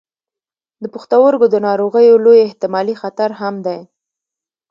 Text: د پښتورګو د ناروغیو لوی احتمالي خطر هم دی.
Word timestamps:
د 0.81 0.83
پښتورګو 0.93 1.45
د 1.51 1.55
ناروغیو 1.67 2.15
لوی 2.25 2.39
احتمالي 2.47 2.95
خطر 3.01 3.29
هم 3.39 3.55
دی. 3.65 3.79